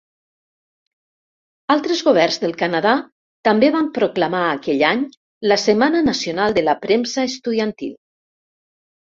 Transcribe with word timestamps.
Altres 1.73 2.01
governs 2.07 2.39
del 2.45 2.55
Canadà 2.61 2.93
també 3.49 3.69
van 3.75 3.91
proclamar 3.99 4.41
aquell 4.55 4.83
any 4.89 5.05
la 5.53 5.59
Setmana 5.67 6.03
Nacional 6.09 6.59
de 6.61 6.67
la 6.71 6.77
Premsa 6.89 7.29
Estudiantil. 7.35 7.95